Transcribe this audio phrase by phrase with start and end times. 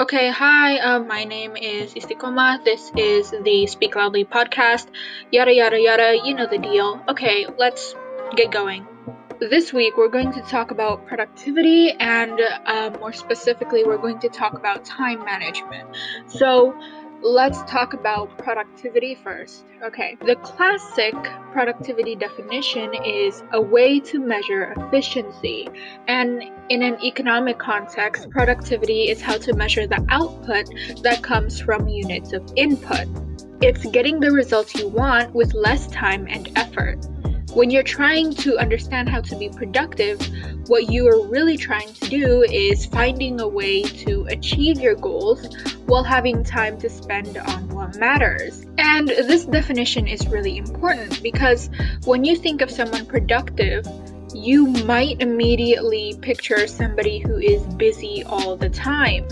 [0.00, 2.62] Okay, hi, uh, my name is Istiqomah.
[2.62, 4.86] This is the Speak Loudly podcast.
[5.32, 7.02] Yada, yada, yada, you know the deal.
[7.08, 7.96] Okay, let's
[8.36, 8.86] get going.
[9.40, 14.28] This week, we're going to talk about productivity, and uh, more specifically, we're going to
[14.28, 15.88] talk about time management.
[16.28, 16.80] So,
[17.22, 19.64] let's talk about productivity first.
[19.82, 21.14] Okay, the classic
[21.52, 25.68] productivity definition is a way to measure efficiency,
[26.06, 30.66] and in an economic context, productivity is how to measure the output
[31.02, 33.06] that comes from units of input.
[33.60, 37.04] It's getting the results you want with less time and effort.
[37.54, 40.20] When you're trying to understand how to be productive,
[40.68, 45.48] what you are really trying to do is finding a way to achieve your goals
[45.86, 48.66] while having time to spend on what matters.
[48.76, 51.70] And this definition is really important because
[52.04, 53.86] when you think of someone productive,
[54.34, 59.26] you might immediately picture somebody who is busy all the time.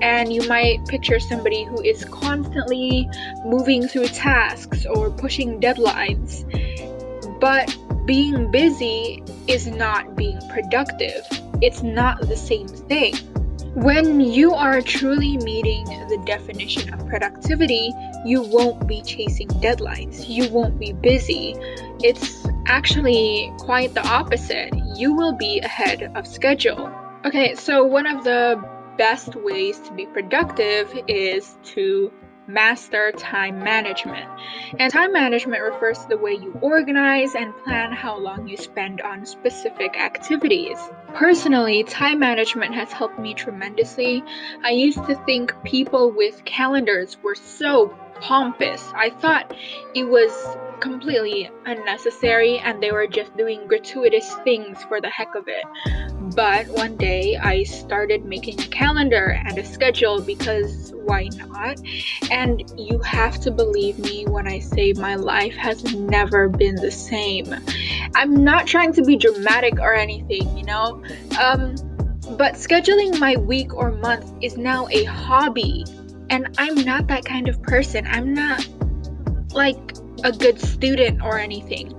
[0.00, 3.08] And you might picture somebody who is constantly
[3.44, 6.44] moving through tasks or pushing deadlines.
[7.40, 11.26] But being busy is not being productive.
[11.60, 13.14] It's not the same thing.
[13.74, 17.92] When you are truly meeting the definition of productivity,
[18.24, 20.28] you won't be chasing deadlines.
[20.28, 21.54] You won't be busy.
[22.02, 24.70] It's actually quite the opposite.
[24.96, 26.90] You will be ahead of schedule.
[27.24, 28.62] Okay, so one of the
[28.96, 32.12] best ways to be productive is to
[32.48, 34.26] master time management.
[34.78, 39.02] And time management refers to the way you organize and plan how long you spend
[39.02, 40.78] on specific activities.
[41.14, 44.24] Personally, time management has helped me tremendously.
[44.64, 48.82] I used to think people with calendars were so pompous.
[48.96, 49.54] I thought
[49.94, 50.32] it was
[50.80, 56.07] completely unnecessary and they were just doing gratuitous things for the heck of it.
[56.34, 61.80] But one day I started making a calendar and a schedule because why not?
[62.30, 66.90] And you have to believe me when I say my life has never been the
[66.90, 67.54] same.
[68.14, 71.02] I'm not trying to be dramatic or anything, you know?
[71.40, 71.74] Um,
[72.36, 75.84] but scheduling my week or month is now a hobby.
[76.30, 78.06] And I'm not that kind of person.
[78.06, 78.68] I'm not
[79.52, 79.78] like
[80.24, 81.98] a good student or anything.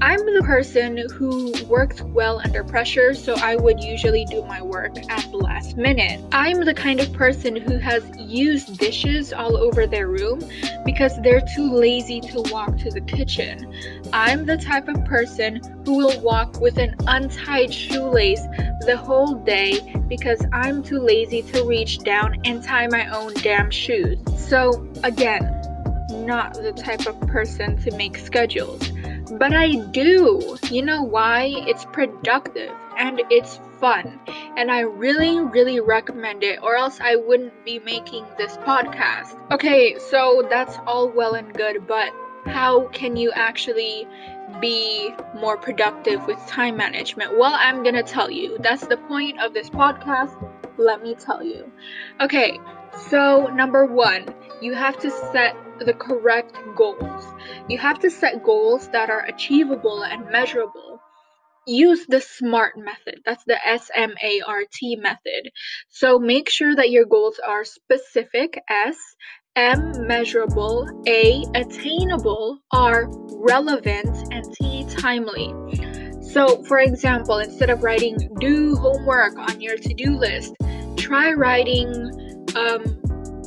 [0.00, 4.96] I'm the person who works well under pressure, so I would usually do my work
[5.10, 6.24] at the last minute.
[6.30, 10.40] I'm the kind of person who has used dishes all over their room
[10.84, 13.74] because they're too lazy to walk to the kitchen.
[14.12, 18.42] I'm the type of person who will walk with an untied shoelace
[18.82, 23.70] the whole day because I'm too lazy to reach down and tie my own damn
[23.72, 24.20] shoes.
[24.38, 25.57] So, again,
[26.28, 28.92] not the type of person to make schedules.
[29.38, 30.58] But I do.
[30.70, 31.50] You know why?
[31.66, 34.20] It's productive and it's fun.
[34.58, 39.38] And I really, really recommend it, or else I wouldn't be making this podcast.
[39.50, 42.12] Okay, so that's all well and good, but
[42.44, 44.06] how can you actually
[44.60, 47.38] be more productive with time management?
[47.38, 48.58] Well, I'm gonna tell you.
[48.60, 50.36] That's the point of this podcast.
[50.76, 51.72] Let me tell you.
[52.20, 52.58] Okay,
[53.08, 54.26] so number one,
[54.60, 57.24] you have to set the correct goals.
[57.68, 61.00] You have to set goals that are achievable and measurable.
[61.66, 63.20] Use the SMART method.
[63.26, 65.50] That's the S M A R T method.
[65.90, 68.96] So make sure that your goals are specific, S,
[69.54, 75.52] M, measurable, A, attainable, R, relevant, and T, timely.
[76.22, 80.54] So, for example, instead of writing do homework on your to do list,
[80.96, 81.90] try writing
[82.54, 83.00] um,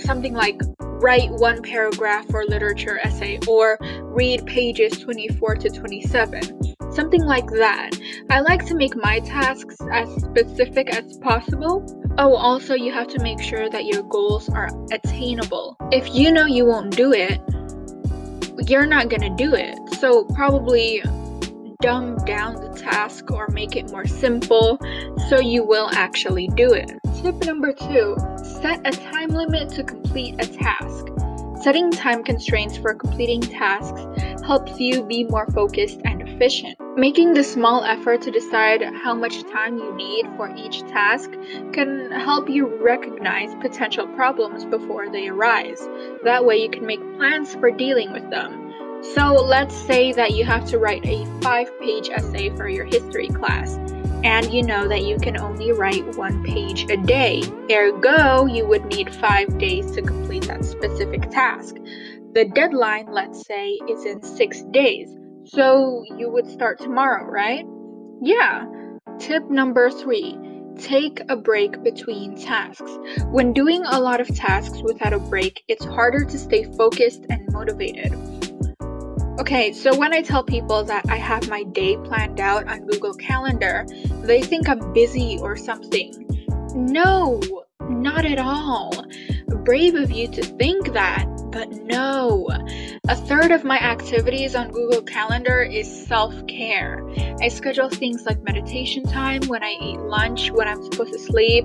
[0.00, 0.60] something like
[1.02, 6.74] write one paragraph or literature essay or read pages 24 to 27.
[6.92, 7.90] Something like that.
[8.30, 11.84] I like to make my tasks as specific as possible.
[12.18, 15.76] Oh, also, you have to make sure that your goals are attainable.
[15.90, 17.40] If you know you won't do it,
[18.68, 19.76] you're not gonna do it.
[19.98, 21.02] So, probably
[21.80, 24.78] dumb down the task or make it more simple
[25.28, 26.92] so you will actually do it.
[27.22, 28.16] Tip number two
[28.62, 31.08] set a time limit to complete a task.
[31.60, 34.00] Setting time constraints for completing tasks
[34.44, 36.78] helps you be more focused and efficient.
[36.96, 41.32] Making the small effort to decide how much time you need for each task
[41.72, 45.80] can help you recognize potential problems before they arise.
[46.22, 48.72] That way, you can make plans for dealing with them.
[49.14, 53.26] So let's say that you have to write a five page essay for your history
[53.26, 53.76] class,
[54.24, 57.42] and you know that you can only write one page a day.
[57.70, 61.76] Ergo, you would need five days to complete that specific task.
[62.34, 65.16] The deadline, let's say, is in six days.
[65.44, 67.64] So you would start tomorrow, right?
[68.22, 68.66] Yeah.
[69.18, 70.38] Tip number three
[70.78, 72.90] Take a break between tasks.
[73.26, 77.46] When doing a lot of tasks without a break, it's harder to stay focused and
[77.52, 78.12] motivated.
[79.42, 83.12] Okay, so when I tell people that I have my day planned out on Google
[83.12, 83.84] Calendar,
[84.22, 86.46] they think I'm busy or something.
[86.76, 87.40] No,
[87.88, 89.04] not at all.
[89.64, 92.46] Brave of you to think that, but no.
[93.08, 97.04] A third of my activities on Google Calendar is self care.
[97.40, 101.64] I schedule things like meditation time, when I eat lunch, when I'm supposed to sleep,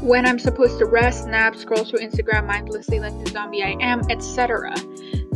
[0.00, 4.02] when I'm supposed to rest, nap, scroll through Instagram mindlessly like the zombie I am,
[4.10, 4.72] etc.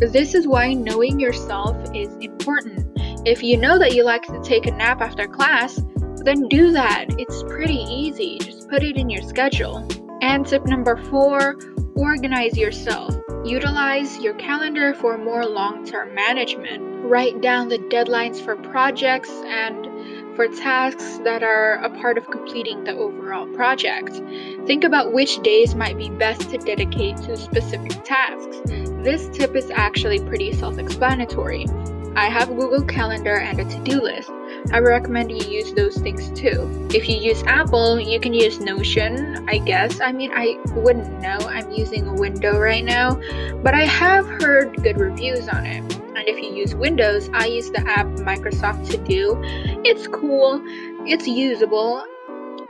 [0.01, 2.91] This is why knowing yourself is important.
[3.27, 5.79] If you know that you like to take a nap after class,
[6.25, 7.05] then do that.
[7.19, 8.39] It's pretty easy.
[8.39, 9.87] Just put it in your schedule.
[10.23, 11.57] And tip number four
[11.97, 13.15] organize yourself.
[13.45, 16.83] Utilize your calendar for more long term management.
[17.05, 19.87] Write down the deadlines for projects and
[20.35, 24.23] for tasks that are a part of completing the overall project.
[24.67, 28.90] Think about which days might be best to dedicate to specific tasks.
[29.03, 31.67] This tip is actually pretty self explanatory.
[32.17, 34.31] I have Google Calendar and a to do list.
[34.73, 36.89] I recommend you use those things too.
[36.93, 40.03] If you use Apple, you can use Notion, I guess.
[40.03, 41.39] I mean, I wouldn't know.
[41.49, 43.15] I'm using a window right now,
[43.63, 45.83] but I have heard good reviews on it.
[45.95, 49.41] And if you use Windows, I use the app Microsoft To Do.
[49.83, 50.61] It's cool,
[51.07, 52.05] it's usable,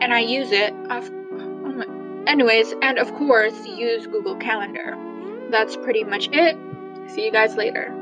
[0.00, 0.72] and I use it.
[0.88, 5.09] I've, oh anyways, and of course, use Google Calendar.
[5.50, 6.56] That's pretty much it.
[7.10, 7.99] See you guys later.